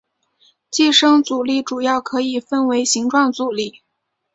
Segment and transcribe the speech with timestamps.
[0.71, 3.83] 寄生阻力主要可以分为形状阻力。